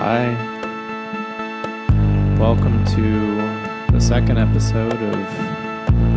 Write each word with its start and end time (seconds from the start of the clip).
Hi. 0.00 0.32
Welcome 2.40 2.86
to 2.86 3.36
the 3.92 4.00
second 4.00 4.38
episode 4.38 4.94
of 4.94 5.18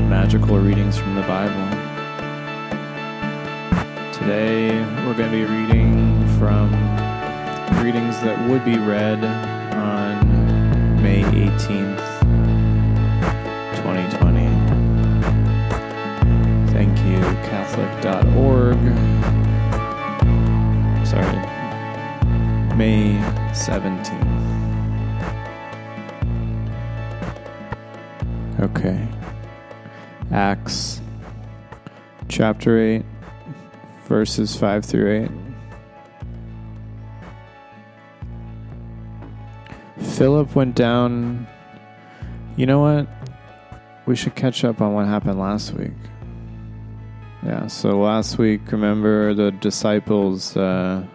Magical 0.08 0.58
Readings 0.58 0.98
from 0.98 1.16
the 1.16 1.22
Bible. 1.24 1.68
Today 4.14 4.70
we're 5.06 5.16
going 5.16 5.30
to 5.30 5.38
be 5.38 5.44
reading 5.44 6.26
from 6.40 6.72
readings 7.84 8.22
that 8.22 8.40
would 8.50 8.64
be 8.64 8.78
read 8.78 9.22
on 9.76 11.04
May 11.04 11.24
18th, 11.24 12.00
2020. 13.76 14.48
Thank 16.72 16.98
you, 17.00 17.20
Catholic.org. 17.50 18.80
Sorry, 21.06 21.38
May 22.78 23.43
17th. 23.54 24.74
Okay. 28.60 29.08
Acts 30.32 31.02
chapter 32.28 32.80
8, 32.80 33.06
verses 34.06 34.56
5 34.56 34.84
through 34.84 35.30
8. 40.00 40.04
Philip 40.04 40.56
went 40.56 40.74
down. 40.74 41.46
You 42.56 42.66
know 42.66 42.80
what? 42.80 43.08
We 44.08 44.16
should 44.16 44.34
catch 44.34 44.64
up 44.64 44.82
on 44.82 44.94
what 44.94 45.06
happened 45.06 45.40
last 45.40 45.74
week. 45.74 45.92
Yeah, 47.46 47.68
so 47.68 48.00
last 48.00 48.40
week, 48.40 48.72
remember 48.72 49.36
the 49.36 49.52
disciples 49.52 50.58
uh, 50.58 51.06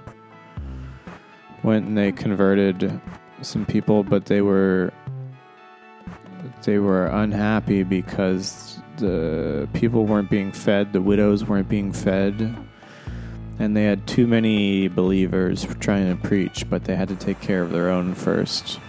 went 1.68 1.86
and 1.86 1.98
they 1.98 2.10
converted 2.10 2.98
some 3.42 3.66
people, 3.66 4.02
but 4.02 4.24
they 4.24 4.40
were 4.40 4.90
they 6.62 6.78
were 6.78 7.06
unhappy 7.06 7.82
because 7.82 8.80
the 8.96 9.68
people 9.74 10.06
weren't 10.06 10.30
being 10.30 10.50
fed, 10.50 10.94
the 10.94 11.02
widows 11.02 11.44
weren't 11.44 11.68
being 11.68 11.92
fed, 11.92 12.56
and 13.58 13.76
they 13.76 13.84
had 13.84 14.06
too 14.06 14.26
many 14.26 14.88
believers 14.88 15.66
trying 15.78 16.08
to 16.08 16.26
preach, 16.26 16.68
but 16.70 16.84
they 16.84 16.96
had 16.96 17.08
to 17.08 17.16
take 17.16 17.38
care 17.40 17.62
of 17.62 17.70
their 17.70 17.90
own 17.90 18.14
first. 18.14 18.80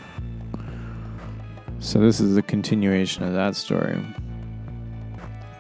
So 1.80 2.00
this 2.00 2.22
is 2.22 2.36
the 2.36 2.42
continuation 2.42 3.24
of 3.24 3.34
that 3.34 3.58
story. 3.58 4.00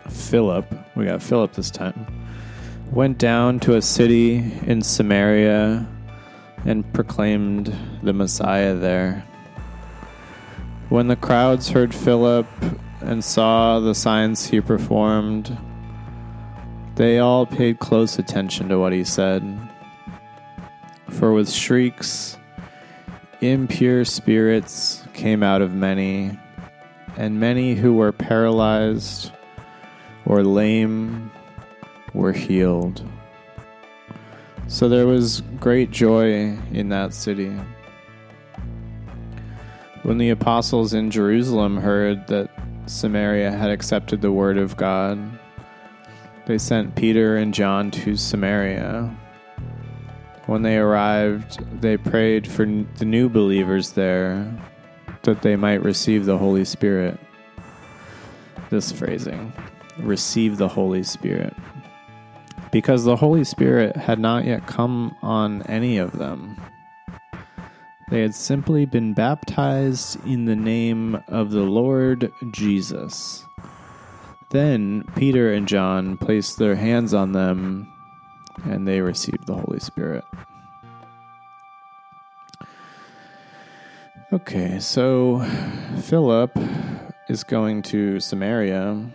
Philip, 0.09 0.65
we 0.95 1.03
got 1.05 1.21
Philip 1.21 1.51
this 1.51 1.69
time, 1.69 2.07
went 2.91 3.17
down 3.17 3.59
to 3.59 3.75
a 3.75 3.81
city 3.81 4.37
in 4.65 4.81
Samaria 4.81 5.85
and 6.65 6.91
proclaimed 6.93 7.75
the 8.03 8.13
Messiah 8.13 8.75
there. 8.75 9.25
When 10.89 11.07
the 11.07 11.15
crowds 11.15 11.69
heard 11.69 11.93
Philip 11.93 12.47
and 13.01 13.23
saw 13.23 13.79
the 13.79 13.95
signs 13.95 14.47
he 14.47 14.59
performed, 14.59 15.57
they 16.95 17.19
all 17.19 17.45
paid 17.45 17.79
close 17.79 18.19
attention 18.19 18.69
to 18.69 18.79
what 18.79 18.91
he 18.91 19.03
said. 19.03 19.43
For 21.09 21.31
with 21.31 21.49
shrieks, 21.49 22.37
impure 23.41 24.03
spirits 24.03 25.03
came 25.13 25.43
out 25.43 25.61
of 25.61 25.73
many, 25.73 26.37
and 27.17 27.39
many 27.39 27.75
who 27.75 27.93
were 27.93 28.11
paralyzed 28.11 29.31
or 30.25 30.43
lame 30.43 31.31
were 32.13 32.33
healed. 32.33 33.03
So 34.69 34.87
there 34.87 35.07
was 35.07 35.41
great 35.59 35.89
joy 35.89 36.55
in 36.71 36.89
that 36.89 37.15
city. 37.15 37.51
When 40.03 40.19
the 40.19 40.29
apostles 40.29 40.93
in 40.93 41.09
Jerusalem 41.09 41.75
heard 41.75 42.27
that 42.27 42.51
Samaria 42.85 43.51
had 43.51 43.71
accepted 43.71 44.21
the 44.21 44.31
word 44.31 44.59
of 44.59 44.77
God, 44.77 45.19
they 46.45 46.59
sent 46.59 46.95
Peter 46.95 47.35
and 47.35 47.51
John 47.51 47.89
to 47.91 48.15
Samaria. 48.15 49.13
When 50.45 50.61
they 50.61 50.77
arrived, 50.77 51.81
they 51.81 51.97
prayed 51.97 52.47
for 52.47 52.65
the 52.65 53.05
new 53.05 53.27
believers 53.27 53.93
there 53.93 54.55
that 55.23 55.41
they 55.41 55.55
might 55.55 55.81
receive 55.81 56.25
the 56.25 56.37
Holy 56.37 56.63
Spirit. 56.63 57.19
This 58.69 58.91
phrasing 58.91 59.51
receive 59.97 60.57
the 60.57 60.67
Holy 60.67 61.01
Spirit. 61.01 61.55
Because 62.71 63.03
the 63.03 63.15
Holy 63.15 63.43
Spirit 63.43 63.95
had 63.95 64.19
not 64.19 64.45
yet 64.45 64.67
come 64.67 65.15
on 65.21 65.63
any 65.63 65.97
of 65.97 66.11
them. 66.11 66.61
They 68.09 68.21
had 68.21 68.33
simply 68.33 68.85
been 68.85 69.13
baptized 69.13 70.23
in 70.25 70.45
the 70.45 70.55
name 70.55 71.21
of 71.27 71.51
the 71.51 71.63
Lord 71.63 72.31
Jesus. 72.51 73.45
Then 74.51 75.03
Peter 75.15 75.53
and 75.53 75.67
John 75.67 76.17
placed 76.17 76.57
their 76.57 76.75
hands 76.75 77.13
on 77.13 77.33
them 77.33 77.91
and 78.65 78.87
they 78.87 79.01
received 79.01 79.45
the 79.45 79.55
Holy 79.55 79.79
Spirit. 79.79 80.25
Okay, 84.33 84.79
so 84.79 85.45
Philip 86.01 86.57
is 87.29 87.43
going 87.43 87.83
to 87.83 88.19
Samaria 88.19 89.11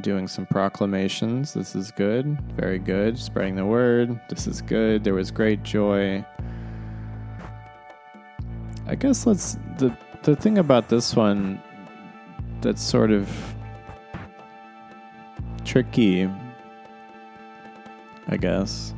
doing 0.00 0.28
some 0.28 0.46
proclamations. 0.46 1.54
This 1.54 1.74
is 1.74 1.90
good, 1.90 2.40
very 2.52 2.78
good. 2.78 3.18
Spreading 3.18 3.56
the 3.56 3.66
word. 3.66 4.20
This 4.28 4.46
is 4.46 4.62
good. 4.62 5.04
There 5.04 5.14
was 5.14 5.30
great 5.30 5.62
joy. 5.62 6.24
I 8.86 8.94
guess 8.94 9.26
let's 9.26 9.56
the 9.78 9.96
the 10.22 10.36
thing 10.36 10.58
about 10.58 10.88
this 10.88 11.16
one 11.16 11.60
that's 12.60 12.82
sort 12.82 13.10
of 13.10 13.28
tricky, 15.64 16.28
I 18.28 18.36
guess, 18.36 18.94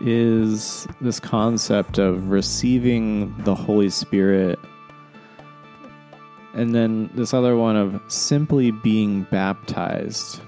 is 0.00 0.86
this 1.00 1.20
concept 1.20 1.98
of 1.98 2.30
receiving 2.30 3.36
the 3.44 3.54
Holy 3.54 3.90
Spirit 3.90 4.58
and 6.54 6.74
then 6.74 7.10
this 7.14 7.32
other 7.32 7.56
one 7.56 7.76
of 7.76 8.00
simply 8.08 8.70
being 8.70 9.22
baptized 9.24 10.40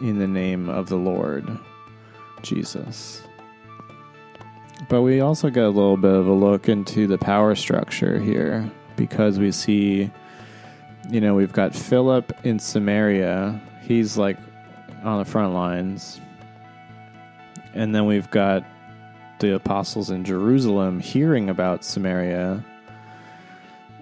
in 0.00 0.18
the 0.18 0.26
name 0.26 0.68
of 0.68 0.88
the 0.88 0.96
Lord 0.96 1.46
Jesus. 2.42 3.22
But 4.88 5.02
we 5.02 5.20
also 5.20 5.50
get 5.50 5.64
a 5.64 5.68
little 5.68 5.96
bit 5.96 6.12
of 6.12 6.26
a 6.26 6.32
look 6.32 6.68
into 6.68 7.06
the 7.06 7.18
power 7.18 7.54
structure 7.54 8.18
here 8.18 8.70
because 8.96 9.38
we 9.38 9.52
see, 9.52 10.10
you 11.10 11.20
know, 11.20 11.34
we've 11.34 11.52
got 11.52 11.74
Philip 11.74 12.32
in 12.44 12.58
Samaria. 12.58 13.60
He's 13.82 14.16
like 14.16 14.38
on 15.02 15.18
the 15.18 15.24
front 15.24 15.52
lines. 15.52 16.20
And 17.74 17.94
then 17.94 18.06
we've 18.06 18.30
got 18.30 18.64
the 19.38 19.54
apostles 19.54 20.10
in 20.10 20.24
Jerusalem 20.24 21.00
hearing 21.00 21.50
about 21.50 21.84
Samaria 21.84 22.64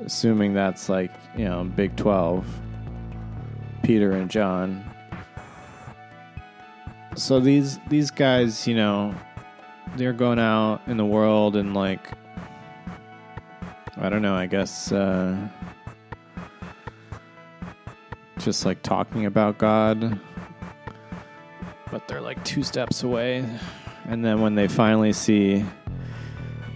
assuming 0.04 0.54
that's 0.54 0.88
like 0.88 1.12
you 1.36 1.44
know 1.44 1.64
Big 1.64 1.97
Twelve, 1.97 2.47
Peter 3.82 4.12
and 4.12 4.31
John. 4.31 4.84
So 7.16 7.41
these 7.41 7.78
these 7.88 8.10
guys, 8.10 8.66
you 8.66 8.75
know, 8.75 9.14
they're 9.97 10.12
going 10.12 10.38
out 10.38 10.82
in 10.87 10.97
the 10.97 11.06
world 11.06 11.56
and 11.56 11.75
like 11.75 12.10
I 14.00 14.08
don't 14.08 14.22
know, 14.22 14.34
I 14.34 14.47
guess 14.47 14.92
uh, 14.92 15.37
just 18.38 18.64
like 18.64 18.81
talking 18.82 19.26
about 19.26 19.58
God, 19.58 20.20
but 21.91 22.06
they're 22.06 22.20
like 22.20 22.42
two 22.44 22.62
steps 22.62 23.03
away, 23.03 23.44
and 24.06 24.25
then 24.25 24.41
when 24.41 24.54
they 24.54 24.69
finally 24.69 25.12
see 25.12 25.64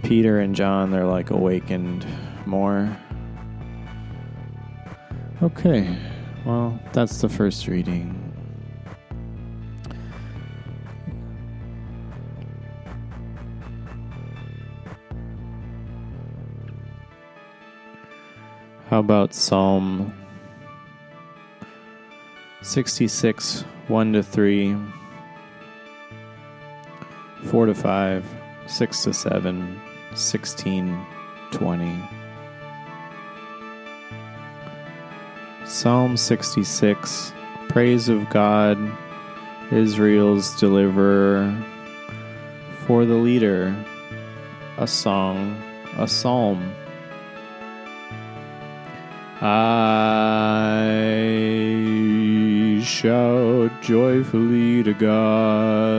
Peter 0.03 0.41
and 0.41 0.57
John, 0.57 0.91
they're 0.91 1.07
like 1.07 1.31
awakened 1.31 2.05
more. 2.45 2.97
Okay, 5.43 5.99
well, 6.45 6.79
that's 6.93 7.21
the 7.21 7.29
first 7.29 7.67
reading. 7.67 8.17
How 18.89 19.01
about 19.01 19.35
Psalm 19.35 20.15
66, 22.63 23.65
1 23.89 24.13
to 24.13 24.23
3, 24.23 24.77
4 27.47 27.67
to 27.67 27.75
5, 27.75 28.25
6 28.69 29.03
to 29.03 29.13
7, 29.13 29.81
16, 30.15 31.07
20. 31.51 32.22
Psalm 35.73 36.19
66 36.19 37.33
Praise 37.71 38.11
of 38.11 38.29
God, 38.29 38.79
Israel's 39.71 40.55
deliverer. 40.61 41.57
For 42.87 43.07
the 43.07 43.15
leader, 43.15 43.75
a 44.77 44.87
song. 44.87 45.57
a 45.97 46.07
psalm. 46.07 46.75
I 49.41 49.63
shout 52.85 53.73
joyfully 53.81 54.83
to 54.83 54.93
God, 54.93 55.91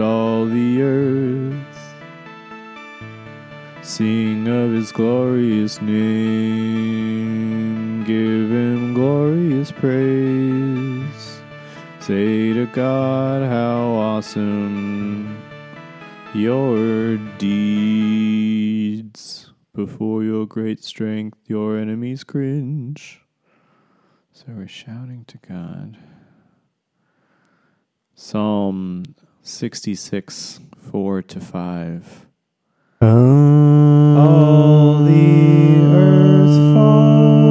all 0.00 0.46
the 0.46 0.82
earth. 0.82 1.56
Sing 3.82 4.46
of 4.46 4.70
his 4.70 4.92
glorious 4.92 5.82
name, 5.82 7.02
give 8.04 8.50
him 8.50 8.94
glorious 8.94 9.70
praise. 9.70 11.40
Say 12.00 12.52
to 12.52 12.66
God, 12.66 13.48
how 13.48 13.92
awesome 13.92 15.40
your 16.34 17.16
deeds. 17.38 19.50
Before 19.74 20.22
your 20.22 20.46
great 20.46 20.84
strength, 20.84 21.38
your 21.46 21.78
enemies 21.78 22.24
cringe. 22.24 23.22
So 24.32 24.44
we're 24.48 24.66
shouting 24.66 25.24
to 25.28 25.38
God. 25.38 25.96
Psalm 28.14 29.04
66, 29.42 30.60
4 30.90 31.22
to 31.22 31.40
5. 31.40 32.26
All 33.00 35.04
the 35.04 35.80
earth 35.94 36.74
falls 36.74 37.41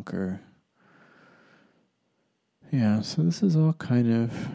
conquer. 0.00 0.40
Yeah, 2.72 3.02
so 3.02 3.22
this 3.22 3.42
is 3.42 3.54
all 3.54 3.74
kind 3.74 4.24
of 4.24 4.48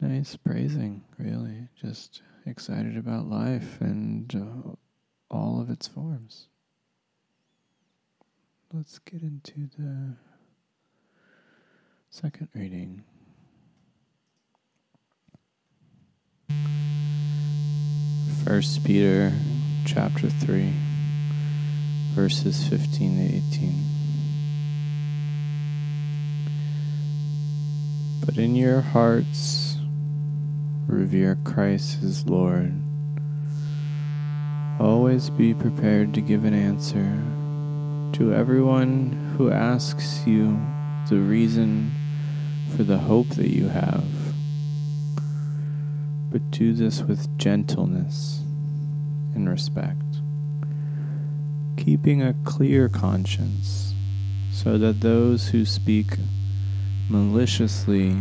nice 0.00 0.36
praising, 0.36 1.02
really. 1.16 1.68
Just 1.80 2.20
excited 2.44 2.98
about 2.98 3.26
life 3.26 3.80
and 3.80 4.34
uh, 4.34 5.34
all 5.34 5.62
of 5.62 5.70
its 5.70 5.88
forms. 5.88 6.48
Let's 8.72 8.98
get 8.98 9.22
into 9.22 9.70
the 9.78 10.16
second 12.10 12.48
reading. 12.54 13.04
First 18.44 18.84
Peter 18.84 19.32
chapter 19.86 20.28
3 20.28 20.89
verses 22.14 22.66
15 22.68 23.16
to 23.16 23.22
18. 23.36 23.84
But 28.24 28.36
in 28.36 28.54
your 28.54 28.80
hearts 28.80 29.76
revere 30.86 31.36
Christ 31.44 32.02
as 32.02 32.26
Lord. 32.26 32.74
Always 34.80 35.30
be 35.30 35.54
prepared 35.54 36.14
to 36.14 36.20
give 36.20 36.44
an 36.44 36.54
answer 36.54 37.18
to 38.18 38.34
everyone 38.34 39.34
who 39.36 39.50
asks 39.50 40.26
you 40.26 40.58
the 41.08 41.18
reason 41.18 41.92
for 42.76 42.82
the 42.82 42.98
hope 42.98 43.28
that 43.30 43.50
you 43.50 43.68
have. 43.68 44.04
But 46.30 46.50
do 46.50 46.72
this 46.72 47.02
with 47.02 47.38
gentleness 47.38 48.40
and 49.34 49.48
respect, 49.48 50.09
keeping 51.80 52.20
a 52.20 52.34
clear 52.44 52.90
conscience, 52.90 53.94
so 54.52 54.76
that 54.76 55.00
those 55.00 55.48
who 55.48 55.64
speak 55.64 56.18
maliciously 57.08 58.14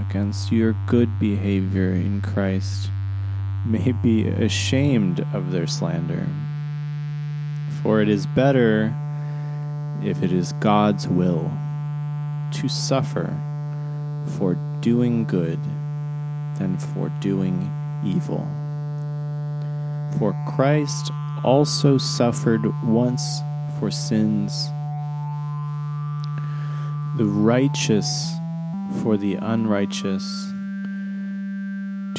against 0.00 0.50
your 0.50 0.74
good 0.86 1.20
behavior 1.20 1.92
in 1.92 2.22
Christ 2.22 2.90
may 3.66 3.92
be 3.92 4.26
ashamed 4.26 5.26
of 5.34 5.52
their 5.52 5.66
slander. 5.66 6.26
For 7.82 8.00
it 8.00 8.08
is 8.08 8.26
better, 8.26 8.94
if 10.02 10.22
it 10.22 10.32
is 10.32 10.54
God's 10.54 11.06
will, 11.06 11.50
to 12.52 12.68
suffer 12.68 13.28
for 14.38 14.54
doing 14.80 15.24
good 15.24 15.60
than 16.58 16.78
for 16.78 17.10
doing 17.20 17.70
evil. 18.04 18.48
For 20.18 20.34
Christ 20.56 21.10
also 21.44 21.98
suffered 21.98 22.62
once 22.84 23.40
for 23.78 23.90
sins, 23.90 24.68
the 27.18 27.24
righteous 27.24 28.32
for 29.02 29.16
the 29.16 29.34
unrighteous, 29.34 30.22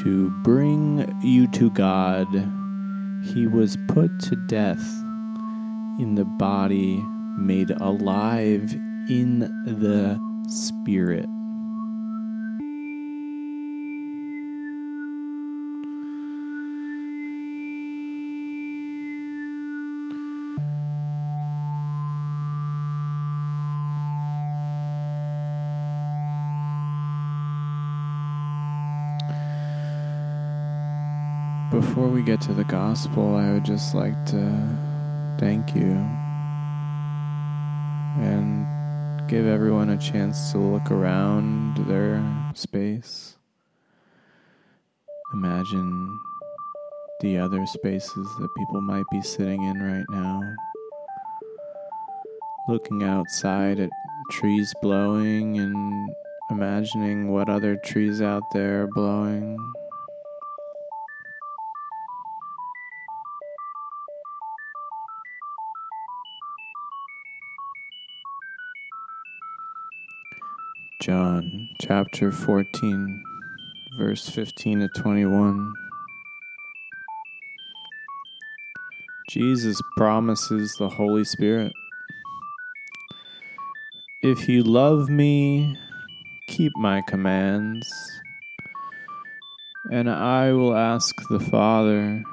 to 0.03 0.29
bring 0.43 1.13
you 1.21 1.47
to 1.47 1.69
God. 1.69 2.27
He 3.23 3.47
was 3.47 3.77
put 3.87 4.19
to 4.21 4.35
death 4.47 4.83
in 5.99 6.15
the 6.15 6.25
body, 6.25 7.01
made 7.37 7.71
alive 7.71 8.73
in 9.09 9.39
the 9.65 10.19
spirit. 10.49 11.27
Before 31.73 32.07
we 32.07 32.21
get 32.21 32.39
to 32.41 32.53
the 32.53 32.65
gospel, 32.65 33.35
I 33.35 33.51
would 33.51 33.65
just 33.65 33.95
like 33.95 34.27
to 34.27 35.35
thank 35.39 35.73
you 35.73 35.89
and 38.21 38.67
give 39.27 39.47
everyone 39.47 39.89
a 39.89 39.97
chance 39.97 40.51
to 40.51 40.59
look 40.59 40.91
around 40.91 41.77
their 41.87 42.23
space. 42.53 43.37
Imagine 45.33 46.19
the 47.21 47.39
other 47.39 47.65
spaces 47.65 48.27
that 48.39 48.49
people 48.55 48.81
might 48.81 49.05
be 49.11 49.23
sitting 49.23 49.63
in 49.63 49.81
right 49.81 50.05
now. 50.11 50.41
Looking 52.69 53.01
outside 53.01 53.79
at 53.79 53.89
trees 54.29 54.71
blowing 54.83 55.57
and 55.57 56.09
imagining 56.51 57.31
what 57.31 57.49
other 57.49 57.77
trees 57.77 58.21
out 58.21 58.43
there 58.53 58.83
are 58.83 58.87
blowing. 58.93 59.57
John 71.05 71.67
chapter 71.81 72.31
14, 72.31 73.23
verse 73.97 74.29
15 74.29 74.79
to 74.79 74.87
21. 74.87 75.73
Jesus 79.29 79.81
promises 79.97 80.73
the 80.79 80.87
Holy 80.87 81.25
Spirit. 81.25 81.73
If 84.21 84.47
you 84.47 84.63
love 84.63 85.09
me, 85.09 85.77
keep 86.47 86.71
my 86.77 87.01
commands, 87.01 87.85
and 89.91 90.09
I 90.09 90.53
will 90.53 90.73
ask 90.73 91.13
the 91.27 91.41
Father, 91.41 92.23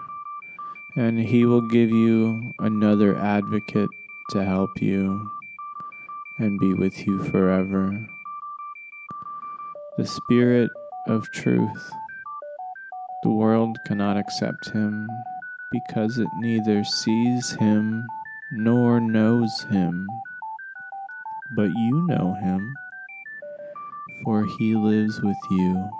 and 0.94 1.18
he 1.18 1.44
will 1.44 1.66
give 1.66 1.90
you 1.90 2.54
another 2.60 3.16
advocate 3.16 3.90
to 4.30 4.44
help 4.44 4.80
you 4.80 5.28
and 6.38 6.60
be 6.60 6.72
with 6.72 7.04
you 7.04 7.18
forever 7.18 8.06
the 9.98 10.06
Spirit 10.06 10.70
of 11.06 11.30
truth. 11.32 11.90
The 13.22 13.30
world 13.30 13.78
cannot 13.84 14.16
accept 14.16 14.70
him 14.70 15.08
because 15.72 16.18
it 16.18 16.28
neither 16.38 16.84
sees 16.84 17.50
him 17.52 18.06
nor 18.52 19.00
knows 19.00 19.62
him. 19.70 20.06
But 21.56 21.70
you 21.70 22.06
know 22.06 22.34
him, 22.34 22.74
for 24.22 24.46
he 24.58 24.74
lives 24.76 25.20
with 25.20 25.38
you 25.50 25.90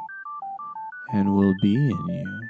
and 1.13 1.35
will 1.35 1.55
be 1.61 1.75
in 1.75 2.07
you. 2.09 2.41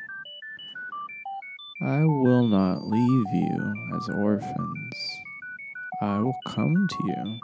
I 1.82 2.04
will 2.04 2.47
not 2.47 2.87
leave 2.87 3.32
you 3.32 3.75
as 3.97 4.09
orphans. 4.11 5.23
I 6.02 6.18
will 6.18 6.37
come 6.47 6.87
to 6.88 6.99
you. 7.04 7.38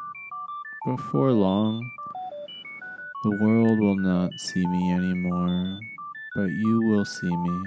Before 0.84 1.32
long, 1.32 1.90
the 3.26 3.44
world 3.44 3.80
will 3.80 3.96
not 3.96 4.30
see 4.38 4.64
me 4.68 4.92
anymore, 4.92 5.80
but 6.36 6.46
you 6.46 6.80
will 6.80 7.04
see 7.04 7.36
me. 7.36 7.62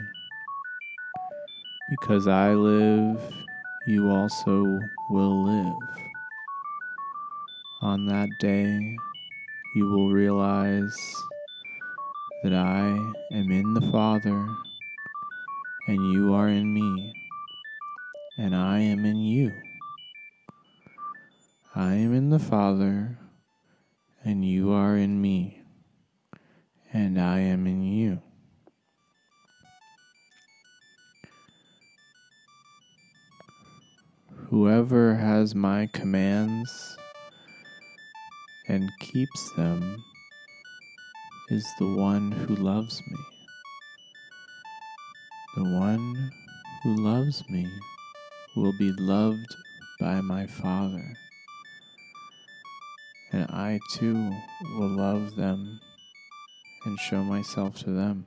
Because 1.89 2.29
I 2.29 2.53
live, 2.53 3.19
you 3.85 4.09
also 4.09 4.79
will 5.09 5.43
live. 5.43 5.75
On 7.81 8.05
that 8.05 8.29
day, 8.39 8.95
you 9.75 9.89
will 9.89 10.07
realize 10.07 10.97
that 12.43 12.53
I 12.53 12.85
am 13.33 13.51
in 13.51 13.73
the 13.73 13.85
Father, 13.91 14.47
and 15.89 16.13
you 16.13 16.33
are 16.35 16.47
in 16.47 16.73
me, 16.73 17.13
and 18.37 18.55
I 18.55 18.79
am 18.79 19.03
in 19.03 19.17
you. 19.17 19.51
I 21.75 21.95
am 21.95 22.13
in 22.13 22.29
the 22.29 22.39
Father 22.39 23.18
and 24.23 24.43
you 24.43 24.71
are 24.71 24.97
in 24.97 25.21
me, 25.21 25.61
and 26.91 27.19
I 27.19 27.39
am 27.39 27.65
in 27.67 27.83
you. 27.83 28.21
Whoever 34.49 35.15
has 35.15 35.55
my 35.55 35.88
commands 35.93 36.97
and 38.67 38.89
keeps 38.99 39.53
them 39.55 40.03
is 41.49 41.65
the 41.77 41.93
one 41.95 42.31
who 42.31 42.55
loves 42.55 43.01
me. 43.07 43.17
The 45.55 45.63
one 45.63 46.31
who 46.83 46.95
loves 46.95 47.43
me 47.49 47.67
will 48.55 48.73
be 48.77 48.91
loved 48.97 49.55
by 49.99 50.21
my 50.21 50.45
Father 50.47 51.13
and 53.31 53.43
I 53.50 53.79
too 53.93 54.31
will 54.77 54.95
love 54.98 55.36
them 55.36 55.79
and 56.86 57.00
show 57.00 57.24
myself 57.24 57.77
to 57.79 57.91
them. 57.91 58.25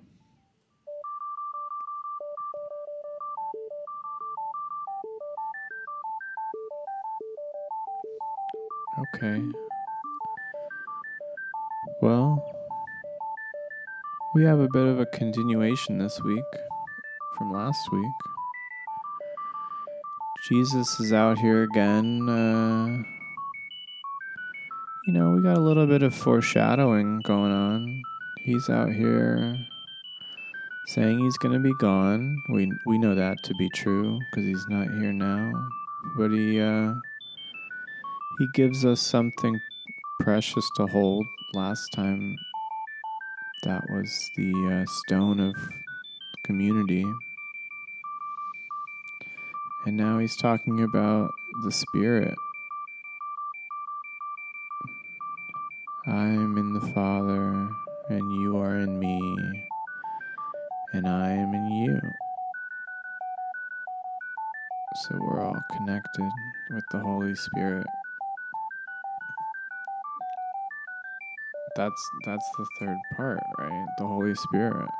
Okay. 9.15 9.43
Well, 12.01 12.45
we 14.35 14.45
have 14.45 14.61
a 14.61 14.69
bit 14.73 14.87
of 14.87 15.01
a 15.01 15.07
continuation 15.07 15.99
this 15.99 16.21
week 16.23 16.45
from 17.37 17.53
last 17.53 17.91
week. 17.93 18.13
Jesus 20.49 21.01
is 21.01 21.13
out 21.13 21.39
here 21.39 21.63
again. 21.63 22.29
Uh, 22.29 23.22
you 25.05 25.13
know, 25.13 25.33
we 25.33 25.43
got 25.43 25.57
a 25.57 25.61
little 25.61 25.87
bit 25.87 26.05
of 26.05 26.15
foreshadowing 26.15 27.21
going 27.21 27.51
on. 27.51 28.03
He's 28.39 28.71
out 28.71 28.93
here 28.93 29.59
saying 30.87 31.19
he's 31.19 31.37
going 31.39 31.55
to 31.55 31.59
be 31.59 31.75
gone. 31.75 32.41
We 32.49 32.71
we 32.87 32.99
know 32.99 33.15
that 33.17 33.43
to 33.45 33.55
be 33.55 33.69
true 33.71 34.21
because 34.31 34.47
he's 34.47 34.65
not 34.69 34.87
here 34.87 35.13
now. 35.13 35.53
But 36.17 36.31
he 36.31 36.61
uh, 36.61 36.95
he 38.39 38.47
gives 38.55 38.85
us 38.85 39.01
something 39.01 39.61
precious 40.21 40.69
to 40.77 40.87
hold. 40.87 41.27
Last 41.53 41.93
time, 41.93 42.39
that 43.65 43.91
was 43.91 44.31
the 44.37 44.53
uh, 44.85 44.87
stone 44.87 45.41
of 45.41 45.55
community. 46.45 47.05
And 49.85 49.97
now 49.97 50.21
he's 50.21 50.37
talking 50.37 50.81
about 50.81 51.33
the 51.65 51.73
spirit 51.73 52.35
I 56.05 56.25
am 56.25 56.59
in 56.59 56.73
the 56.73 56.81
Father, 56.81 57.69
and 58.09 58.33
you 58.41 58.57
are 58.57 58.77
in 58.77 58.99
me, 58.99 59.21
and 60.93 61.07
I 61.07 61.31
am 61.31 61.55
in 61.55 61.71
you. 61.71 62.01
So 64.97 65.17
we're 65.21 65.41
all 65.41 65.63
connected 65.71 66.29
with 66.71 66.83
the 66.91 66.99
Holy 66.99 67.37
Spirit. 67.37 67.87
That's 71.77 72.11
that's 72.27 72.51
the 72.59 72.67
third 72.81 72.99
part, 73.17 73.45
right? 73.61 73.87
The 73.99 74.07
Holy 74.09 74.35
Spirit. 74.35 74.91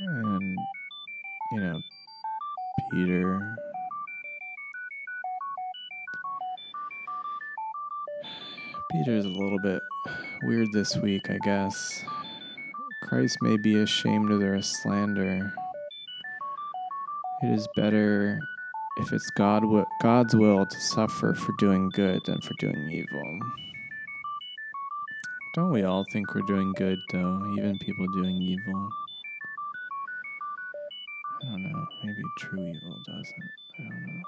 And 0.00 0.56
you 1.52 1.60
know, 1.60 1.80
Peter 2.90 3.54
Peter's 8.92 9.24
a 9.24 9.28
little 9.28 9.58
bit 9.58 9.80
weird 10.42 10.70
this 10.72 10.96
week, 10.96 11.30
I 11.30 11.38
guess. 11.42 12.04
Christ 13.04 13.38
may 13.40 13.56
be 13.56 13.80
ashamed 13.80 14.30
of 14.30 14.38
their 14.38 14.60
slander. 14.60 15.50
It 17.42 17.46
is 17.54 17.66
better 17.74 18.38
if 18.98 19.12
it's 19.12 19.30
God 19.30 19.64
God's 20.02 20.36
will 20.36 20.66
to 20.66 20.80
suffer 20.80 21.32
for 21.32 21.52
doing 21.58 21.88
good 21.94 22.20
than 22.26 22.40
for 22.42 22.52
doing 22.58 22.90
evil. 22.90 23.38
Don't 25.54 25.72
we 25.72 25.84
all 25.84 26.04
think 26.12 26.34
we're 26.34 26.42
doing 26.42 26.72
good, 26.76 26.98
though, 27.12 27.54
even 27.56 27.78
people 27.78 28.06
doing 28.08 28.42
evil? 28.42 28.88
I 31.42 31.46
don't 31.46 31.62
know. 31.62 31.86
Maybe 32.04 32.22
true 32.38 32.58
evil 32.58 33.02
doesn't. 33.06 33.50
I 33.78 33.82
don't 33.82 34.06
know. 34.06 34.22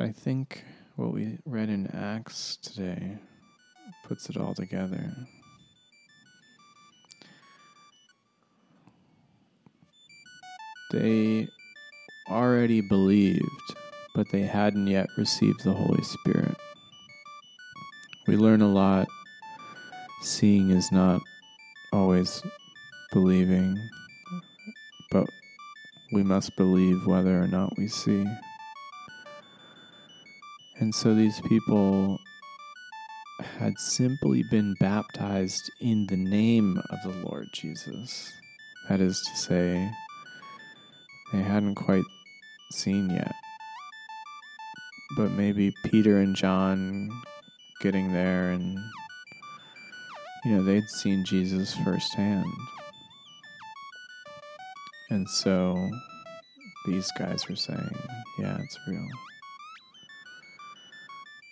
I 0.00 0.12
think 0.12 0.64
what 0.96 1.12
we 1.12 1.36
read 1.44 1.68
in 1.68 1.86
Acts 1.88 2.56
today 2.56 3.18
puts 4.04 4.30
it 4.30 4.38
all 4.38 4.54
together. 4.54 5.14
They 10.90 11.46
already 12.30 12.80
believed, 12.80 13.44
but 14.14 14.26
they 14.32 14.40
hadn't 14.40 14.86
yet 14.86 15.06
received 15.18 15.64
the 15.64 15.74
Holy 15.74 16.02
Spirit. 16.02 16.56
We 18.26 18.38
learn 18.38 18.62
a 18.62 18.68
lot. 18.68 19.06
Seeing 20.22 20.70
is 20.70 20.90
not 20.90 21.20
always 21.92 22.42
believing, 23.12 23.76
but 25.10 25.26
we 26.12 26.22
must 26.22 26.56
believe 26.56 27.06
whether 27.06 27.38
or 27.38 27.48
not 27.48 27.76
we 27.76 27.86
see. 27.86 28.24
And 30.80 30.94
so 30.94 31.14
these 31.14 31.40
people 31.42 32.18
had 33.58 33.78
simply 33.78 34.42
been 34.50 34.74
baptized 34.80 35.70
in 35.80 36.06
the 36.06 36.16
name 36.16 36.80
of 36.90 36.98
the 37.04 37.18
Lord 37.28 37.48
Jesus. 37.52 38.32
That 38.88 39.00
is 39.00 39.20
to 39.20 39.38
say, 39.38 39.90
they 41.32 41.42
hadn't 41.42 41.74
quite 41.74 42.04
seen 42.72 43.10
yet. 43.10 43.34
But 45.18 45.32
maybe 45.32 45.74
Peter 45.84 46.18
and 46.18 46.34
John 46.34 47.10
getting 47.82 48.12
there 48.12 48.50
and, 48.50 48.78
you 50.46 50.52
know, 50.52 50.64
they'd 50.64 50.88
seen 50.88 51.26
Jesus 51.26 51.74
firsthand. 51.84 52.46
And 55.10 55.28
so 55.28 55.90
these 56.86 57.10
guys 57.18 57.46
were 57.50 57.56
saying, 57.56 57.98
yeah, 58.38 58.56
it's 58.62 58.78
real. 58.88 59.06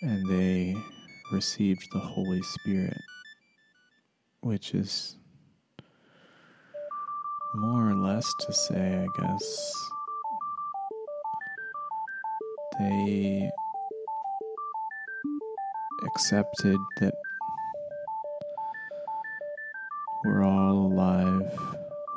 And 0.01 0.25
they 0.29 0.75
received 1.33 1.91
the 1.91 1.99
Holy 1.99 2.41
Spirit, 2.41 3.01
which 4.39 4.73
is 4.73 5.17
more 7.55 7.89
or 7.89 7.95
less 7.95 8.33
to 8.39 8.53
say, 8.53 9.05
I 9.05 9.21
guess, 9.21 9.73
they 12.79 13.49
accepted 16.05 16.77
that 17.01 17.13
we're 20.23 20.43
all 20.43 20.87
alive 20.87 21.51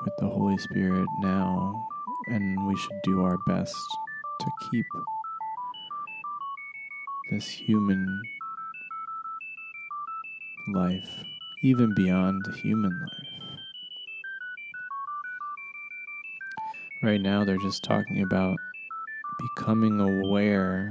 with 0.05 0.15
the 0.19 0.29
Holy 0.29 0.59
Spirit 0.59 1.09
now, 1.21 1.89
and 2.29 2.65
we 2.67 2.77
should 2.77 3.01
do 3.03 3.23
our 3.23 3.39
best 3.49 3.75
to 4.41 4.47
keep 4.71 4.87
this 7.33 7.49
human 7.49 8.21
life 10.75 11.25
even 11.62 11.95
beyond 11.95 12.45
human 12.62 12.93
life. 13.01 13.57
Right 17.03 17.21
now, 17.21 17.45
they're 17.45 17.57
just 17.57 17.83
talking 17.83 18.23
about 18.23 18.59
becoming 19.57 19.99
aware 19.99 20.90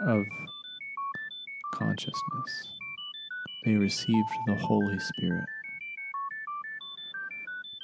of 0.00 0.24
consciousness. 1.72 2.68
They 3.64 3.76
received 3.76 4.28
the 4.48 4.56
Holy 4.56 4.98
Spirit 4.98 5.44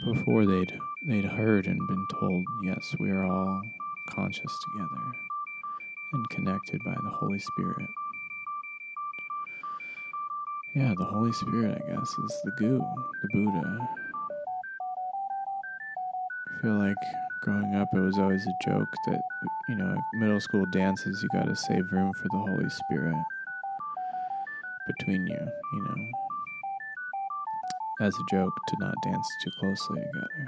before 0.04 0.44
they'd 0.44 0.76
they'd 1.06 1.24
heard 1.24 1.66
and 1.66 1.78
been 1.86 2.06
told, 2.18 2.44
yes, 2.64 2.96
we 2.98 3.10
are 3.10 3.24
all 3.24 3.62
conscious 4.08 4.58
together 4.72 5.27
and 6.12 6.28
connected 6.30 6.82
by 6.84 6.94
the 7.02 7.10
Holy 7.10 7.38
Spirit. 7.38 7.88
Yeah, 10.74 10.94
the 10.96 11.04
Holy 11.04 11.32
Spirit, 11.32 11.82
I 11.82 11.92
guess, 11.92 12.08
is 12.08 12.40
the 12.44 12.52
goo, 12.58 12.86
the 13.22 13.28
Buddha, 13.32 13.88
I 16.58 16.60
feel 16.60 16.74
like 16.74 16.96
growing 17.40 17.76
up, 17.76 17.88
it 17.94 18.00
was 18.00 18.18
always 18.18 18.44
a 18.46 18.52
joke 18.64 18.92
that, 19.06 19.20
you 19.68 19.76
know, 19.76 19.96
middle 20.14 20.40
school 20.40 20.66
dances, 20.72 21.22
you 21.22 21.28
got 21.32 21.46
to 21.46 21.54
save 21.54 21.92
room 21.92 22.12
for 22.14 22.28
the 22.32 22.38
Holy 22.38 22.68
Spirit 22.68 23.16
between 24.86 25.26
you, 25.26 25.38
you 25.72 25.82
know, 25.82 26.08
as 28.00 28.14
a 28.14 28.34
joke 28.34 28.52
to 28.68 28.76
not 28.80 28.94
dance 29.04 29.28
too 29.44 29.50
closely 29.60 30.00
together. 30.00 30.46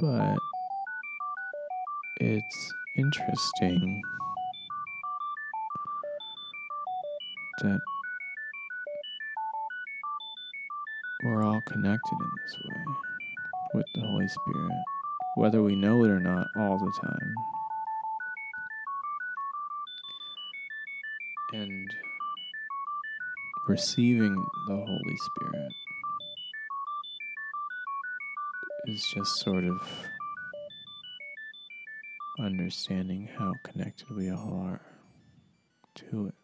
But 0.00 0.38
it's 2.20 2.72
interesting 2.98 4.02
that 7.62 7.80
we're 11.24 11.44
all 11.44 11.60
connected 11.60 12.16
in 12.20 12.30
this 12.42 12.58
way 12.64 12.84
with 13.74 13.86
the 13.94 14.00
Holy 14.00 14.26
Spirit, 14.26 14.72
whether 15.36 15.62
we 15.62 15.76
know 15.76 16.02
it 16.04 16.10
or 16.10 16.18
not, 16.18 16.48
all 16.56 16.76
the 16.76 16.92
time. 17.00 17.34
And 21.52 21.88
receiving 23.68 24.34
the 24.66 24.76
Holy 24.76 25.16
Spirit 25.16 25.72
is 28.86 29.04
just 29.14 29.36
sort 29.40 29.64
of 29.64 29.80
understanding 32.38 33.28
how 33.38 33.54
connected 33.64 34.08
we 34.10 34.30
all 34.30 34.60
are 34.64 34.80
to 35.94 36.28
it. 36.28 36.37